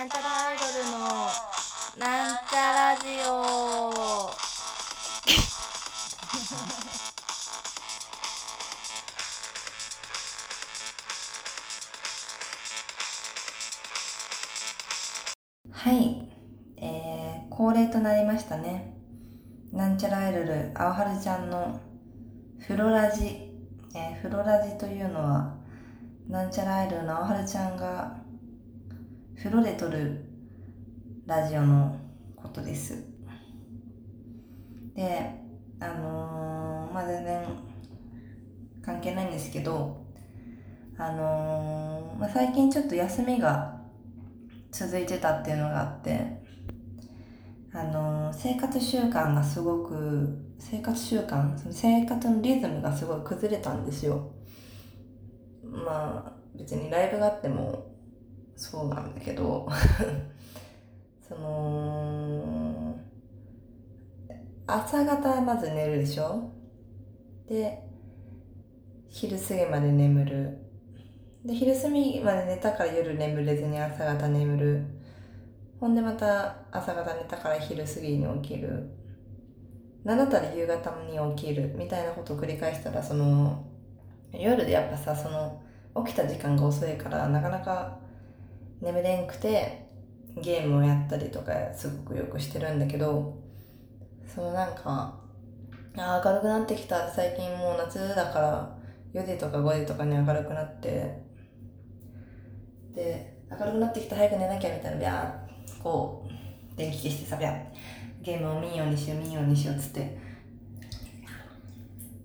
[0.00, 0.98] なんちゃらアイドルの
[1.98, 4.30] なんちゃラジオ。
[15.70, 16.32] はい、
[16.78, 18.96] えー、恒例となりましたね。
[19.70, 21.78] なんちゃらアイドルあおはるちゃんの
[22.66, 23.52] フロラジ、
[23.94, 25.58] えー、フロラジというのは
[26.26, 28.29] なんちゃらアイドルのあおはるちゃんが
[29.42, 30.22] 風呂で撮る
[31.24, 31.96] ラジオの
[32.36, 33.02] ことです。
[34.94, 35.34] で
[35.80, 37.42] あのー、まあ全然
[38.82, 40.04] 関係ないんですけど
[40.98, 43.80] あのー、まあ、最近ちょっと休みが
[44.70, 46.42] 続いてたっていうのがあって
[47.72, 54.32] あのー、生活習慣がすごく生活習慣その生活のリズムがすごい崩れたんですよ。
[55.64, 57.89] まあ別にライブがあっても
[58.62, 59.66] そうなんだけど
[61.26, 62.94] その
[64.66, 66.50] 朝方まず寝るでしょ？
[67.48, 67.82] で
[69.08, 70.58] 昼過ぎまで眠る。
[71.44, 74.84] で昼過ぎまで寝たから夜眠れずに朝方眠る。
[75.80, 78.90] ほんでまた朝方寝たから昼過ぎに起きる。
[80.04, 81.74] なだったら夕方に起きる。
[81.76, 83.64] みたいなことを繰り返したらその
[84.32, 85.60] 夜でやっぱさその
[86.04, 87.98] 起きた時間が遅いからなかなか
[88.80, 89.86] 眠れんくて
[90.36, 93.38] ゲームをやったりとかすごくよくしてるんだけど
[94.26, 95.18] そのなんか
[95.96, 97.10] あ明るくなってきた。
[97.10, 98.78] 最近もう夏だから
[99.12, 101.20] 4時とか5時とかに明るくなって
[102.94, 106.24] で明るくなってきた早く寝なきゃみたいなビャーこ
[106.74, 107.64] う電気消してさビャー
[108.22, 110.16] ゲームを見んようにしよう見んようにしようっつって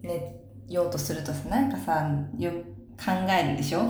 [0.03, 0.35] 寝
[0.69, 3.89] ようとするとさなんかさよ考えるでしょ？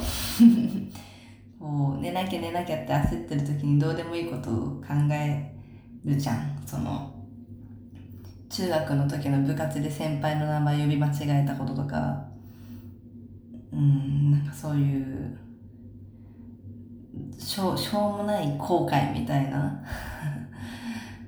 [1.65, 4.53] こう寝なきゃ寝なきゃって焦ってる時にどうでもいいことを
[4.87, 5.51] 考え
[6.05, 6.61] るじゃん。
[6.63, 7.11] その
[8.47, 12.23] 中学の時の部活で先輩の名前呼び間違えたこととか。
[13.73, 15.35] うんなんかそういう
[17.35, 19.83] しょうしょうもない後悔みたいな。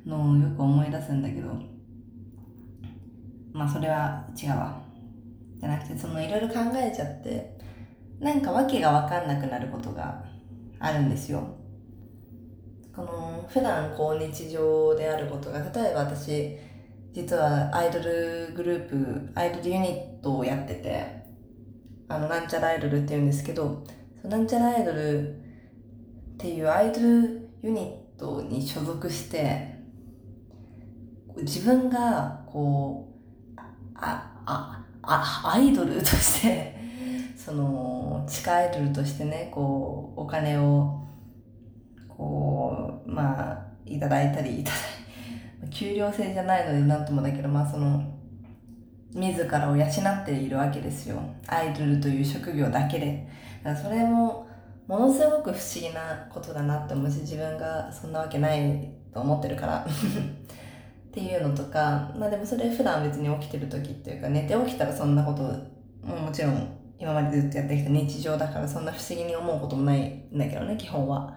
[0.06, 1.50] のをよく思い出すんだけど。
[3.54, 4.80] まあそれは違うわ。
[5.60, 7.58] じゃなくてそのいろいろ考えちゃって
[8.20, 10.27] なんか訳が分かんなくなることが
[10.80, 11.58] あるんですよ。
[12.96, 16.58] この普段こう日常であることが例えば私
[17.14, 19.88] 実はアイドルグループアイドルユニ
[20.20, 21.06] ットをやってて
[22.08, 23.84] あのなんちゃらアイドルっていうんですけど
[24.24, 25.38] なんちゃらアイドルっ
[26.38, 29.76] ていうアイドルユニットに所属して
[31.38, 33.14] 自分がこ
[33.56, 33.60] う
[33.96, 36.77] あああアイドルとして
[37.38, 41.06] その地下アイドルとしてねこうお金を
[42.10, 44.76] こうまあいただいたりいただ
[45.68, 48.02] い 給料制じゃないので何ともだけどまあその
[49.14, 51.20] 自らを養っているわけですよ。
[51.48, 53.28] アイドルという職業だけで。
[53.64, 54.48] だからそれも
[54.88, 59.86] ものすごく不思議なことだなって思うし自分がそんなわけないと思ってるから。
[59.88, 65.42] っていうのとかまあでもそれ普段別に起きてる時っていうか寝て起きたらそんなこと
[66.08, 70.00] ももちろん今までずっとやってきた日常だからそんな不思議に思うこともない
[70.34, 71.34] んだけどね基本は。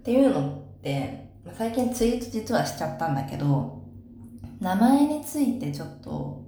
[0.00, 3.82] っていうのって最近ツイート実はしちゃったんだけど
[4.60, 6.44] 名前についてちょっと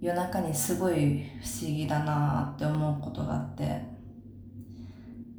[0.00, 3.82] 夜中にすごい不思議だなって思うことがあって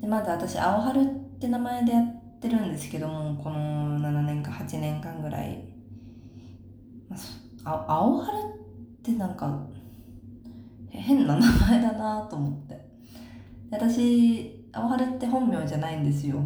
[0.01, 1.06] でまず私青春っ
[1.39, 5.63] て名前でやってるんですけどもこの7年か8年間ぐらい
[7.63, 9.59] あ青春ってなんか
[10.97, 12.79] 変な名前だなと思って。
[13.72, 16.38] 私青春って本名じゃないんですよ。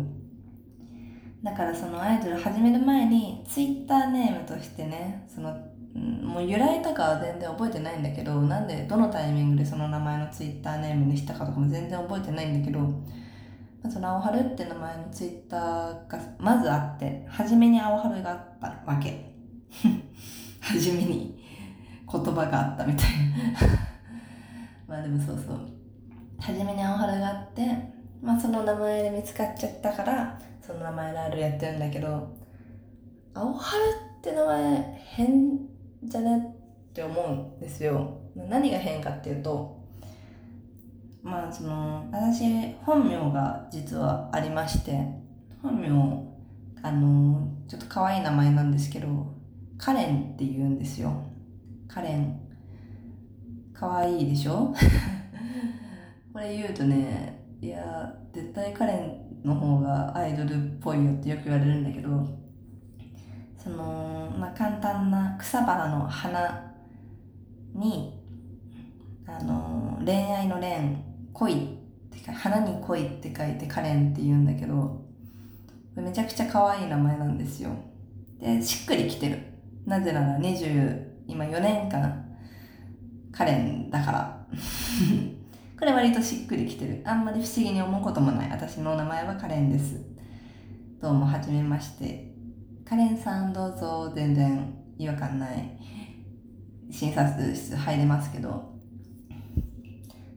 [1.43, 5.53] だからそのアイドル始める前にツイッターネームとしてねその
[5.93, 12.79] もう由来とかは全然覚えてないんだけどなんでどのタイミングでその名前のツイッターネームにしたかとかも全然覚えてないんだけど
[13.91, 19.33] その青春って名前のツイッターがまずあって初めに青春があったわけ。
[20.61, 21.43] 初めに
[22.09, 23.92] 言葉があったみたいな。
[24.93, 25.59] まあでもそうそう。
[26.39, 27.61] 初めに青春があって
[28.21, 32.31] まあその名前で見つかっちゃったからその名前であるやってるんだけど
[33.33, 33.81] 青春
[34.19, 35.59] って名前変
[36.03, 36.55] じゃね
[36.91, 38.19] って思うんですよ。
[38.35, 39.81] 何が変かっていうと
[41.23, 44.91] まあその私本名が実はありまして
[45.63, 45.89] 本名
[46.83, 49.07] あのちょっと可愛い名前なんですけど
[49.79, 51.11] カレンって言うんですよ。
[51.87, 52.39] カレン。
[53.83, 54.73] 可愛いでしょ？
[56.31, 58.93] これ言うとねいや絶対カレ
[59.43, 62.25] ンの方がアイドルっぽいよってよく言われるんだけど
[63.57, 66.73] そのまあ簡単な草花の花
[67.75, 68.21] に
[69.27, 70.97] あの恋愛の恋
[71.33, 71.57] 恋っ
[72.09, 75.01] てか花に恋って書いてカレンって言うんだけど
[75.95, 77.69] めちゃくちゃ可愛い名前なんですよ。
[78.39, 79.39] でしっくりきてる。
[79.85, 82.22] なぜなら20今4年間
[83.33, 84.45] カレンだから。
[85.77, 87.01] これ割としっくりきてる。
[87.03, 88.49] あんまり不思議に思うこともない。
[88.49, 90.01] 私の名前はカレンです。
[91.01, 92.31] どうもはじめまして。
[92.85, 94.13] カレンさんどうぞ。
[94.15, 95.77] 全然違和感ない。
[96.91, 98.71] 診察室入れますけど。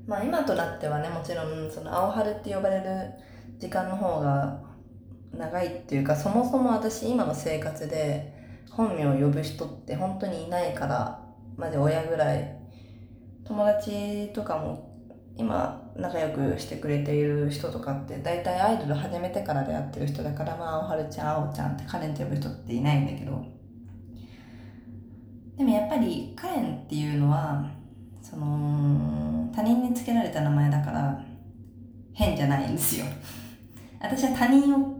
[0.07, 3.11] まあ今となってはねもちろんその青春って呼ばれる
[3.59, 4.61] 時間の方が
[5.37, 8.35] 長いっていうかそもそも私今の生活で
[8.71, 11.21] 本名を呼ぶ人って本当にいないから
[11.57, 12.56] マジ親ぐらい
[13.47, 14.97] 友達とかも
[15.37, 23.57] 今仲良くしてくれている人とかって大体アイドル始めてからで会ってる人だからまあおはるちゃんあおちゃんってカレンって呼ぶ人っていないんだけど。
[25.57, 27.71] でもやっぱりカレンっていうのは
[28.23, 31.25] その他人につけられた名前だから
[32.13, 33.07] 変じゃないんですよ。
[34.01, 34.97] 私は他人を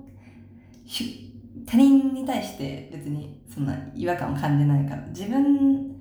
[1.67, 5.99] 他人に対して別にそんな違和感を感じないから自分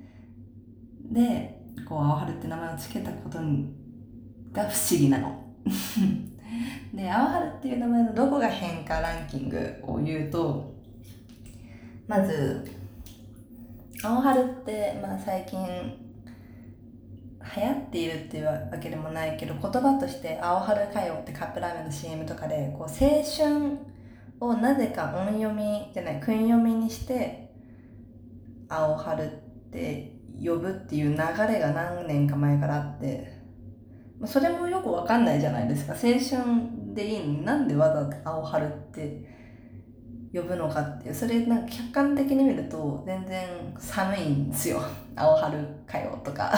[1.12, 1.55] で
[1.88, 3.38] こう青春って名前を付けたこと
[4.51, 5.44] が不思議なの。
[6.94, 10.74] で青春っていう名前のどこが変かランキングを言うと
[12.07, 12.72] まず
[14.04, 15.57] 青春って、まあ、最近
[17.56, 23.78] 流行っているっていうわけでもないけど言葉として「青春かよ」ってカップラーメンの CM とかでこう青春
[24.39, 27.51] をなぜか音読みじゃない訓読みにして
[28.69, 29.28] 「青春」っ
[29.71, 31.18] て呼ぶっていう流
[31.48, 33.36] れが何年か前からあって
[34.26, 35.94] それもよくわかんないじゃないですか。
[35.94, 39.26] 青春でいいのになんでわざわざ「青春」って
[40.34, 41.14] 呼ぶのかっていう。
[41.14, 43.46] それなんか客観的に見ると全然
[43.78, 44.82] 寒いんですよ
[45.16, 46.54] 「青春かよ」とか。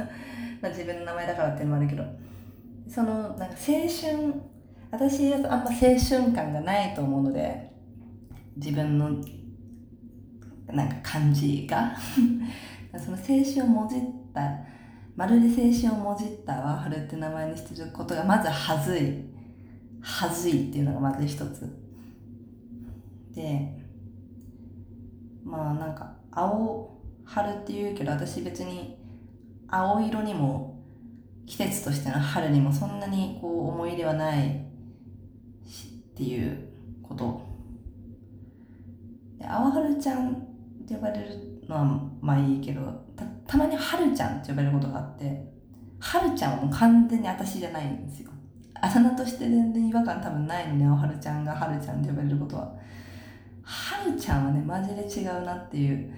[0.62, 2.04] まあ自分の名前だからっていうのもあるけど。
[2.88, 4.34] そのなんか青春
[4.90, 7.72] 私あんま青春感がないと思うので
[8.56, 9.10] 自分の
[10.68, 11.94] なんか感じが。
[12.98, 14.00] その青春をもじっ
[14.34, 14.40] た
[15.16, 19.32] まるで青春をもじったワーハルって名前にしてることがまずはずい。
[20.02, 21.68] はずいっていうのがまず一つ。
[23.34, 23.78] で
[25.44, 28.98] まあなんか青春っていうけど私別に
[29.68, 30.82] 青色にも
[31.46, 34.64] 季節としての春にもそんなにこう思い入れはない
[35.66, 36.68] しっていう
[37.02, 37.52] こと。
[39.38, 40.34] で青春ちゃんっ
[40.86, 42.80] て呼ばれるのはまあいいけど
[43.16, 45.44] たたまに春ちゃんって呼ばれることがあって
[45.98, 48.30] 春ちゃんはもう完全に私じゃないんですよ。
[48.74, 52.72] あだ名として全然違和感多分ないのに青春ちゃんが春ちゃんって呼ばれることは。
[53.62, 56.12] はるちゃんはねマジで違うなっていう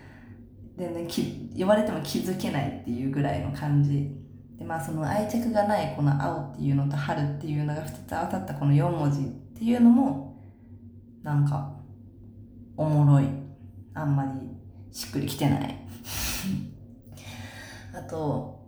[0.76, 4.10] 全然き言われても気づけないっていうぐらいの感じ。
[4.58, 9.22] でまあその愛着がないこの青っていうのと春っていうのが2つ合わさったこの4文字っ
[9.58, 10.36] ていうのも
[11.22, 11.74] なんか
[12.76, 13.24] おもろい。
[13.96, 14.30] あんまり
[14.90, 15.83] しっくりきてない。
[17.94, 18.60] あと、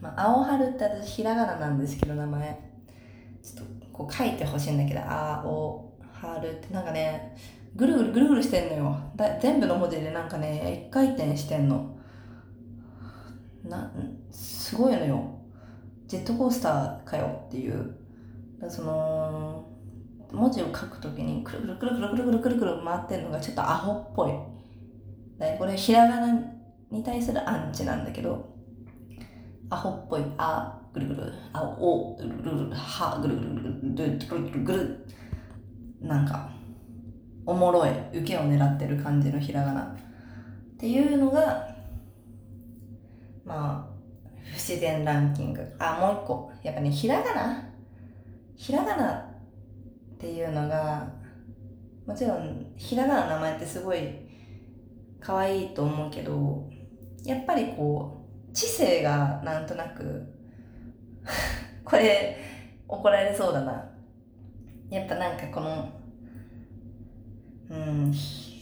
[0.00, 2.66] まあ、青春って私ひらがななんですけど名前。
[3.42, 6.74] ちょっとこう書いてほしいんだけど青春って。
[6.74, 7.36] なんかね
[7.74, 8.96] ぐるぐるぐるぐるしてんのよ。
[9.16, 11.96] だ全部の文字でなんかね一回転してんの。
[13.64, 13.90] な
[14.30, 15.38] すごいのよ。
[16.06, 17.96] ジェットコースターかよっていう。
[18.68, 19.66] その
[20.32, 24.32] 文字を書くときにくるくるくるくるくるくるくる回ってんのがちょっとアホっぽい。
[25.58, 26.55] これひらがな
[26.90, 28.54] に対するアンチなんだけど
[29.70, 35.06] アホっぽいあぐるぐるあおぐるぐるるはぐるぐるぐるぐるぐるぐる
[36.00, 36.50] なんか
[37.44, 39.82] おもろい受けを狙ってる感じのひらがな。
[39.82, 41.68] っていうのが
[43.44, 43.96] まあ
[44.44, 45.62] 不自然ランキング。
[45.78, 46.52] あもう一個。
[46.62, 47.68] やっぱねひらがな？
[48.56, 49.24] ひらがなっ
[50.18, 51.08] ていうのが
[52.06, 54.08] もちろんひらがなの名前ってすごい
[55.20, 56.65] 可愛いと思うけど
[57.26, 60.22] やっぱりこう知性がなんとなく
[61.84, 62.36] これ
[62.88, 63.90] 怒られそうだな。
[64.88, 65.88] やっぱなんかこの
[67.68, 68.12] うん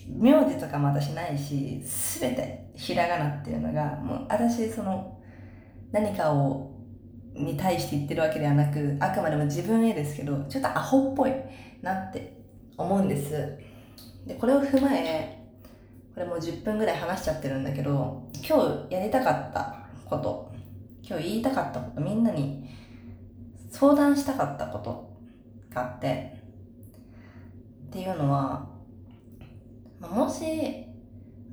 [0.09, 1.81] 名字とかも私ないし
[2.21, 5.19] 全てひらがなっていうのがもう私その
[5.93, 6.71] 何かを
[7.35, 11.33] に対して言ってるわけではなくあくまでも自分へですけどちょっとアホっぽい
[11.83, 12.43] なって
[12.77, 13.59] 思うんです。
[14.27, 15.44] でこれを踏まえ
[16.15, 20.53] これもう10分ぐらい話しちゃってるんだけど今日やりたかったこと
[21.03, 22.69] 今日言いたかったことみんなに
[23.71, 25.11] 相談したかったこと
[25.75, 26.39] があって
[27.89, 28.67] っていうのは
[30.01, 30.45] もし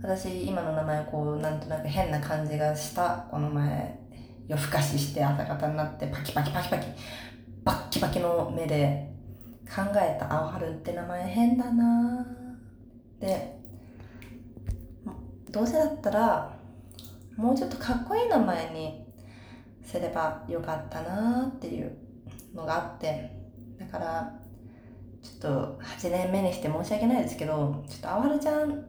[0.02, 4.00] 私今の名前こうなんとなく変な感じがしたこの前
[4.48, 6.88] 夜更かしして朝方になってパキパキパキパキ
[7.64, 9.12] バッキバキの目で
[9.68, 12.26] 考えた青春って名前変だな
[13.20, 13.61] で
[15.52, 16.58] どうせだったら
[17.36, 19.06] もうちょっとかっこいい名前に
[19.84, 21.98] すればよかったなっていう
[22.54, 23.32] のがあって
[23.80, 24.34] だから
[25.22, 28.86] ちょっと8年目にして申し訳ないですけどちょっとあわるちゃん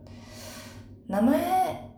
[1.08, 1.92] 名前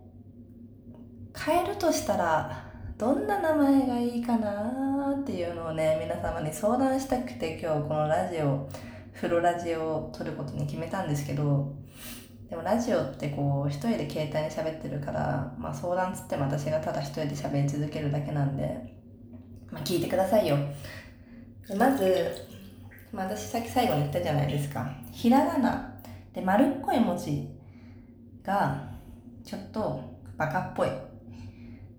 [1.36, 2.64] 変えるとしたら
[2.96, 8.68] どんな名前がいいかなっていうのをね皆様に相談したくて今日このラジオ
[9.14, 11.72] 風呂ラジオを撮ることに決めたんですけど
[12.54, 18.94] でもラジオってこう一人で携帯に喋ってるから、まあ、相談つっても私がただ一人で喋り続けるだけなんで、
[19.72, 20.56] まあ、聞いてくださいよ。
[21.76, 22.32] まず、
[23.10, 24.88] まあ、私さっき最後に言ったじゃないですか。
[25.10, 25.98] ひらがな。
[26.32, 27.48] で丸っこい文字
[28.44, 28.88] が
[29.44, 30.00] ちょっと
[30.36, 30.88] バカっぽい。
[30.88, 30.92] っ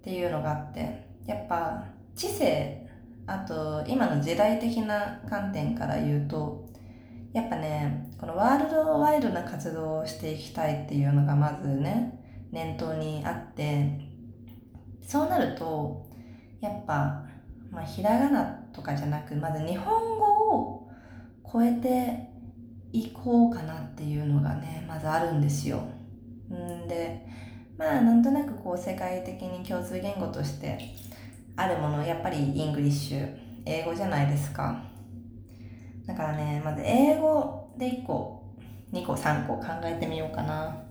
[0.05, 1.83] ていうのがあってやっぱ
[2.15, 2.87] 知性
[3.27, 6.65] あと今の時代的な観点から言うと
[7.33, 12.19] やっぱねこのワールドワイドな活動をしていきたいっていうのがまずね
[12.51, 13.99] 念頭にあって
[15.05, 16.05] そうなると
[16.61, 17.23] やっぱ、
[17.71, 18.43] まあ、ひらがな
[18.73, 20.89] とかじゃなくまず日本語を
[21.51, 22.29] 超えて
[22.91, 25.83] いこうかなっていうのがねまずあるんですよ。
[26.49, 27.27] んで
[27.77, 30.79] まあなんとなくこう世界的に共通言語として
[31.57, 34.81] あるものやっぱり English 英語じゃないですか
[36.05, 38.43] だからねまず英語で1個
[38.93, 40.83] 2個3個考えてみようかな。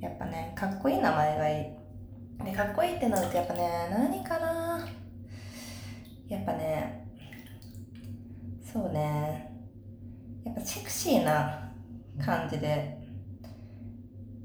[0.00, 2.44] やっぱねかっこいい名前がいい。
[2.44, 4.86] でかっこいいってなるとやっぱね何かな。
[6.28, 7.08] やっぱね
[8.62, 9.52] そうね。
[10.44, 11.72] やっぱセクシーな
[12.24, 12.98] 感じで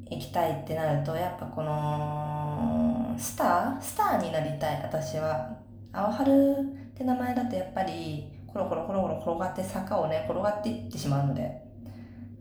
[0.10, 3.82] 行きたいってなるとやっぱこのスター？
[3.82, 5.58] スターになりたい私は。
[5.94, 6.64] 青春っ
[6.96, 11.62] て名前だとやっぱりコロコロコロコロ転がって坂をね転がっていってしまうので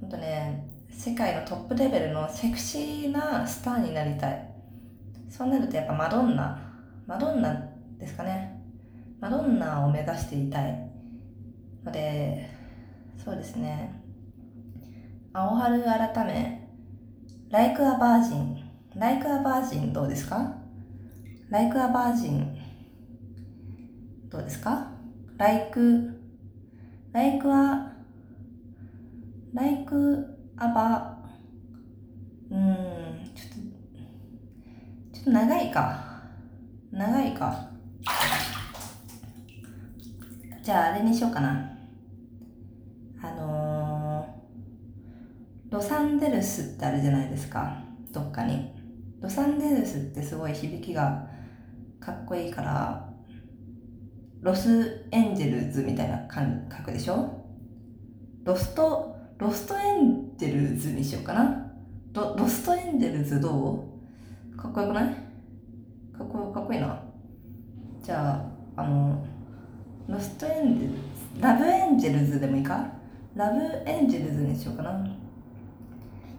[0.01, 4.47] ほんとね世界のトップレベルのセクシーなスターになりたい。
[5.29, 6.61] そうなるとやっぱマドンナ
[7.07, 8.61] マドンナですかね。
[9.21, 10.91] マドンナを目指していたい。
[11.85, 12.51] ので
[13.23, 14.03] そうですね。
[15.33, 16.69] 青春改め
[17.51, 18.57] Like a Virgin
[18.97, 20.57] Like a Virgin どうですか
[21.51, 22.57] ？Like a Virgin
[24.29, 24.90] どうですか？
[25.41, 25.81] Like
[27.15, 27.93] Like a
[29.55, 31.19] Like a ば
[32.51, 33.57] うんちょっと
[35.15, 36.23] ちょっと長いか。
[36.93, 37.71] 長いか。
[40.63, 41.71] じゃああれにしようかな。
[43.23, 47.83] あのー、ロサンゼルスってあるじゃないですか。
[48.13, 48.75] どっかに。
[49.23, 51.31] ロサンゼルスってすごい響きが
[51.99, 53.10] かっこいいから
[54.41, 57.45] Los Angels みたいな感覚でしょ？
[58.45, 61.71] Lost Lost Angels にしようかな。
[62.15, 63.85] ロ Lost Angels ど
[64.55, 64.57] う？
[64.57, 65.05] かっこよくない？
[66.17, 67.03] かっこかっこいいな。
[68.03, 68.43] じゃ
[68.77, 69.25] ああの
[70.09, 70.99] Lost Angels
[71.41, 72.87] Love Angels でもいいか？
[73.35, 74.91] Love Angels にしようかな。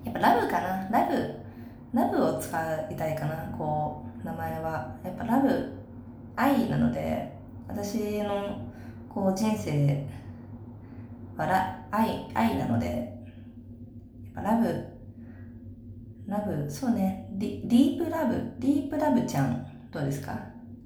[0.03, 0.89] やっぱラブかな。
[0.89, 1.35] ラブ
[1.93, 2.49] ラブを使
[2.89, 3.53] いたいかな。
[3.55, 4.95] こう名前は。
[5.03, 5.71] やっぱラブ
[6.35, 7.39] 愛なので。
[7.73, 8.69] 私の
[9.09, 10.05] こう人生
[11.37, 13.13] はラ愛愛なので
[14.33, 14.85] やっぱラブ
[16.27, 20.37] ラブそうねディディープラブディープラブちゃんどうですか？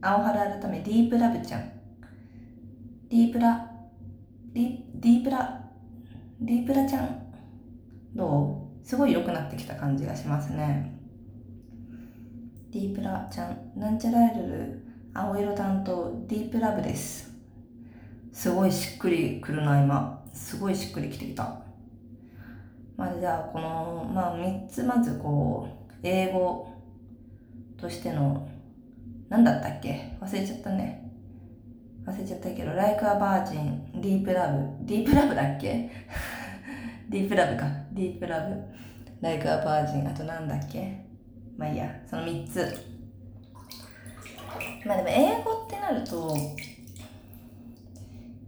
[0.02, 1.72] 青原改めディープラブちゃん。
[3.10, 3.72] ディープラ
[4.54, 5.62] ディディープラ
[6.42, 7.34] ディープラちゃん？
[8.16, 8.88] どう？
[8.88, 10.98] すごい良くなってきた感じがしますね。
[12.72, 14.85] ディープラちゃんなんちゃらアイドル
[15.18, 17.32] 青色担当ディープラブです。
[18.34, 20.22] すごいしっくりくるな今。
[20.34, 21.62] すごいしっくりきてきた。
[22.98, 26.68] まあじゃあこのまあ3つまずこう英語
[27.78, 28.46] としての
[29.30, 30.18] 何だったっけ？
[30.20, 31.10] 忘れちゃったね。
[32.06, 35.90] 忘れちゃったけど、Like a Virgin, Deep Love, Deep Love だっけ
[37.10, 37.66] ?Deep Love か。
[37.94, 38.62] Deep Love,
[39.22, 41.06] Like a Virgin, あとなんだっけ？
[41.58, 42.95] まあいいや、その3つ。
[44.86, 46.38] まあでも英語ってなると、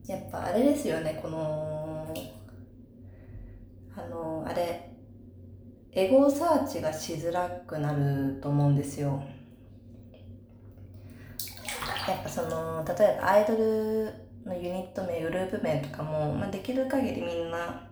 [0.06, 2.14] やっぱあれですよね、この、
[3.96, 4.90] あの、あれ、
[5.92, 9.24] エゴサーチがしづらくなると思うんですよ。
[12.08, 14.14] やっぱその例えばアイドル
[14.46, 17.84] のユニット名グループ名とかも、まあ、できる限りみんな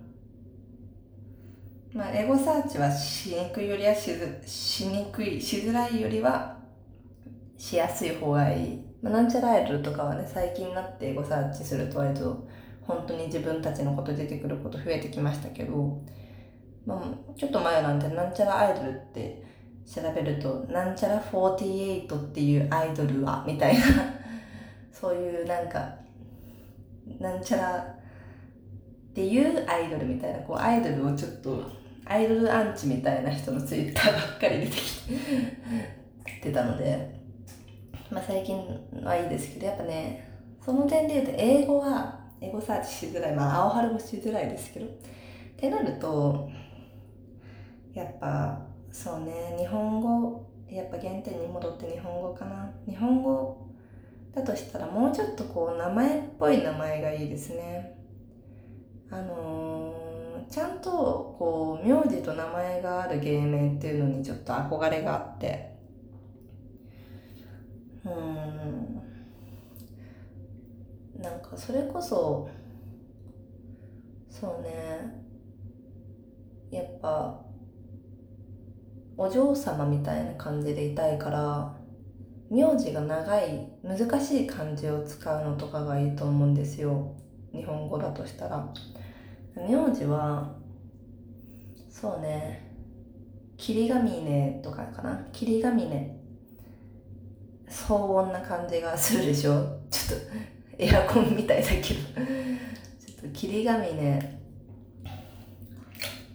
[1.93, 6.57] まあ、エゴサーチはしにくいよりはしずしにくい、しづらいよりは
[7.57, 8.81] しやすい方がいい。
[9.01, 12.47] まあ、なんちゃらアイドルとかはね、最近になってエゴサーチすると割と
[12.81, 16.01] 本当に自分たちのこと出てくること増えてきましたけど、
[16.85, 19.43] まあ、ちょっと前なんてなんちゃらアイドルって
[19.85, 23.83] 調べると、なんちゃら48っていうアイドルは、みたいな
[24.91, 25.95] そういうなんか、
[27.19, 31.63] なんちゃらっていうアイドルみたいな、こうアイドルをちょっと
[32.05, 37.14] アイドルアンチみたいな人のツイッターばっかり出てきて たので、
[38.09, 38.57] まあ最近
[39.03, 40.29] はいいですけど、やっぱね、
[40.63, 43.35] その点で言うと英語は、英語サーチしづらい。
[43.35, 44.85] まあ青春もしづらいですけど。
[44.85, 44.89] っ
[45.57, 46.49] てなると、
[47.93, 52.69] やっぱ、そうね、日本語、やっぱ原点に戻って日本語かな。
[52.87, 53.65] 日本語
[54.33, 57.97] だとしたらもうちょっとこう名前っぽい名前がいいですね。
[59.09, 60.05] あのー
[60.49, 65.74] ちゃんとこう名字と名前がある芸名っていうのにちょっと憧れがあって
[68.05, 69.01] うん。
[71.21, 72.49] なんかそれこそ
[74.29, 75.23] そうね。
[76.71, 77.41] やっぱ
[79.17, 81.73] お嬢様みたいな感じでいたいから
[82.49, 87.15] 名字が長い難しい漢字を使うのとかがいいと思うんですよ。
[87.53, 88.67] 日本語だとしたら。
[89.55, 90.53] 名字は
[91.89, 92.75] そうね。
[93.57, 95.27] 霧ヶ峰とかかな。
[95.31, 96.14] 霧ヶ峰。
[97.75, 99.65] 騒音な感じがするでしょ？
[99.91, 100.25] ちょっと
[100.77, 101.81] エアコンみたいだけど。
[101.83, 101.95] ちょっ
[103.21, 104.39] と霧ヶ峰。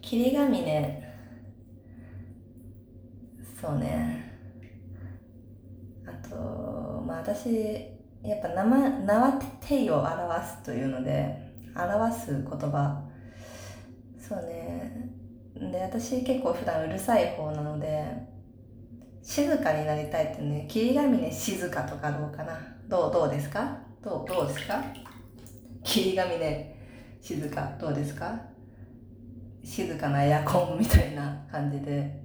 [0.02, 1.02] 霧ヶ峰。
[3.60, 4.30] そうね。
[6.06, 6.34] あと
[7.06, 7.86] まあ私
[8.22, 11.36] やっぱ名名は手を表すというので
[11.74, 13.02] 表す言葉。
[14.18, 15.10] そうね。
[15.72, 18.04] で私結構普段うるさい方なので
[19.22, 22.58] 静かになりたいってね霧ヶ峰静かとかどうかな。
[22.88, 23.78] どうどうですか？
[24.02, 24.82] どうどうですか？
[25.84, 26.76] 霧ヶ峰
[27.20, 28.40] 静かどうですか？
[29.62, 32.18] 静かなエアコンみたいな感じで。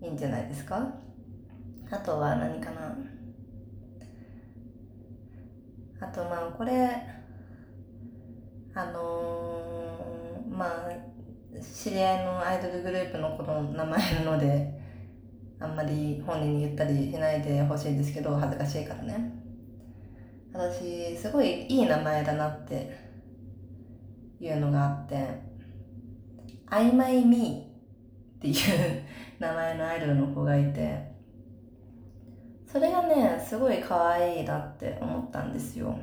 [0.00, 0.86] いいんじゃないですか？
[1.90, 2.96] あとは何かな？
[6.00, 7.02] あとまあこれ
[8.74, 10.88] あのー、まあ
[11.60, 14.77] 知り合いのアイドルグループの子の名前なので。
[15.60, 19.32] あんまり本人に言ったりしないでほしいんですけど恥ずかしいからね。
[20.52, 22.90] 私すごいいい名前だなって
[24.40, 25.26] いうのがあって
[26.66, 27.66] 「I my me」
[28.38, 28.54] っていう
[29.38, 31.12] 名前のアイドルの子がいて
[32.66, 35.96] それがねすごい可愛いなって思ったんですよ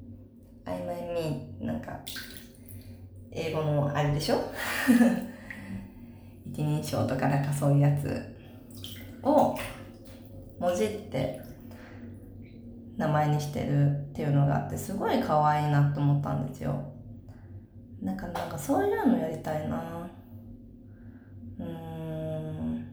[0.64, 1.98] 「I my me」なんか
[3.30, 4.36] 英語のあれでしょ？
[6.52, 8.41] 一人称とかなんかそういうやつ。
[9.22, 9.56] を
[10.58, 11.40] もじって
[12.96, 16.82] 名前にしてるっていうのがあってすごい可愛いなと思ったんですよ。
[18.02, 20.10] なんかなんかそういうのやりたいな。
[21.58, 22.86] うん。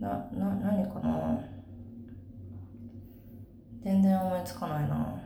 [0.00, 1.38] な、な、何かな。
[3.84, 5.16] 全然思いつかないな。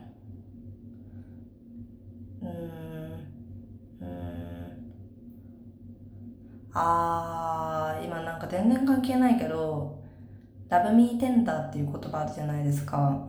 [2.43, 2.49] うん。
[4.01, 4.89] うん。
[6.73, 7.48] あー、今
[8.39, 10.01] なんか全然関係ないけど、
[10.69, 13.29] ラブミーテンダーっていう言葉あるじゃないですか。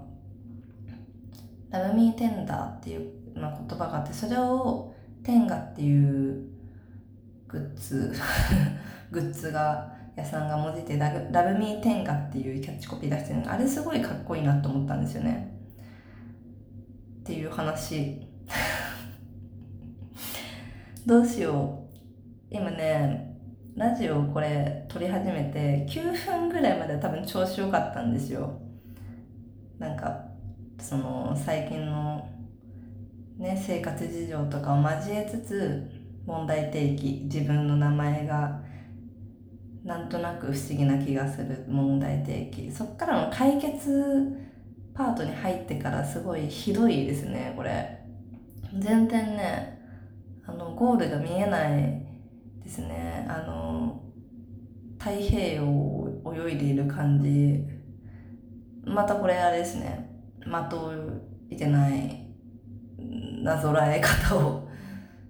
[1.72, 4.94] ラブミーテンダーっていう言葉があって、それを
[5.24, 6.48] テンガっていう
[7.48, 8.14] グッズ、
[9.10, 15.58] グッズが、屋さんが文字ってラブラブミーテンガっていうキャッチコピー出してるあれすごいかっこいいなと思ったんですよね。
[17.22, 18.28] っていう話。
[21.08, 21.88] どうしよ
[22.52, 22.52] う。
[22.52, 23.29] 今ね、
[23.76, 28.60] ラジオをこれ撮り始めて9分ぐらいまで多分調子良かったんですよ。
[29.78, 30.26] なんか
[30.80, 32.28] その最近の
[33.38, 35.90] ね生活事情とかを交えつつ
[36.26, 38.62] 問題提起自分の名前が
[39.84, 42.72] なんとなく不思議な気がする問題提起。
[42.72, 44.38] そっからの解決
[44.94, 48.00] パートに入ってからすごいひどいですねこれ。
[48.78, 49.80] 全然ね
[50.46, 52.09] あのゴールが見えない
[52.70, 53.26] ですね。
[53.28, 54.00] あの
[55.00, 57.66] 太平洋を泳いでいる感じ。
[58.86, 60.08] またこれあれですね。
[60.40, 60.94] 的を
[61.50, 62.28] いてない
[63.42, 64.68] なぞらえ方を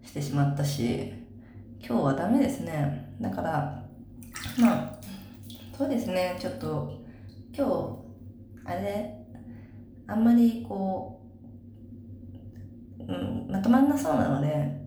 [0.04, 1.14] してしまったし
[1.80, 3.16] 今日はダメですね。
[3.22, 3.86] だから
[4.60, 5.00] まあ
[5.78, 6.36] そうですね。
[6.42, 6.92] ちょっと
[7.58, 7.66] 今
[8.66, 9.16] 日あれ？
[10.08, 11.22] あんまりこ
[13.00, 14.78] ううんまとまんなそうなので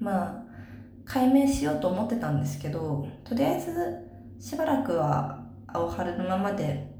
[0.00, 0.43] まあ
[1.14, 3.70] 解明しようと思ってたんですけどとりあえず
[4.40, 6.92] しばらくは青春のままで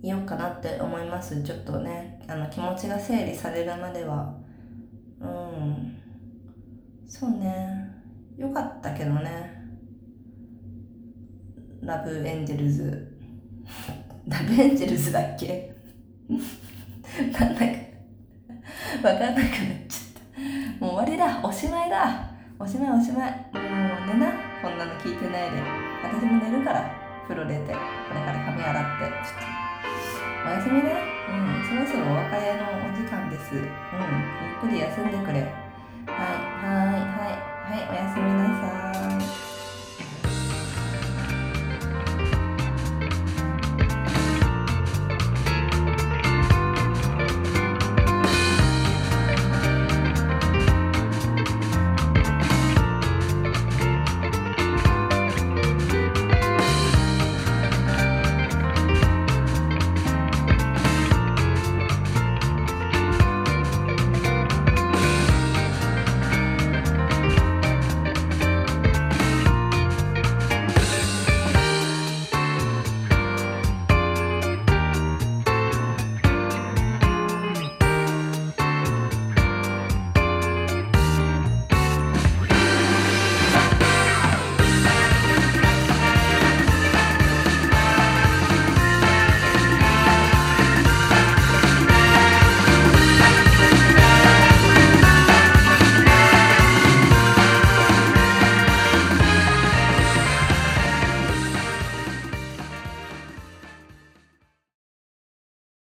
[0.00, 1.42] いようかなって思います。
[1.42, 4.36] ちょっとねあの気持ちが整理されるまでは。
[5.20, 5.96] うん。
[7.08, 7.90] そうね。
[8.38, 9.64] よかったけどね。
[11.82, 15.74] Love Angels。Love Angels だっけ？
[17.32, 17.66] なんだか。
[19.08, 19.46] わかんなくなっ
[19.88, 20.84] ちゃった。
[20.84, 21.40] もう終わりだ。
[21.42, 22.33] おしまいだ。
[22.56, 23.32] おしまいおしまい。
[23.52, 23.62] もう
[24.06, 24.32] 寝な。
[24.62, 25.58] こんなの聞いてないで。
[26.02, 26.88] 私も寝るから
[27.26, 27.68] 風呂出てこ
[28.14, 29.10] れから髪洗って。
[29.10, 30.94] ちょっとおやすみね。
[31.28, 33.54] うんそろそろお別れのお時間です。
[33.54, 33.70] うんゆっ
[34.60, 35.40] くり休んでくれ。
[35.42, 36.22] はい
[36.62, 39.53] はいはいはいおやすみなさい。